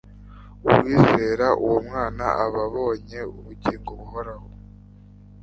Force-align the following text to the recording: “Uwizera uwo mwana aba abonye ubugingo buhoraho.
“Uwizera 0.65 1.47
uwo 1.63 1.77
mwana 1.87 2.25
aba 2.43 2.59
abonye 2.67 3.19
ubugingo 3.39 3.89
buhoraho. 3.99 4.47